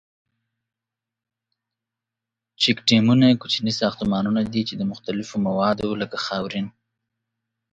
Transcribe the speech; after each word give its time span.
چیک 2.59 2.77
ډیمونه 2.87 3.27
کوچني 3.41 3.73
ساختمانونه 3.81 4.41
دي 4.53 4.61
،چې 4.69 4.73
د 4.77 4.83
مختلفو 4.91 5.35
موادو 5.47 5.87
لکه 6.01 6.17
خاورین. 6.25 6.67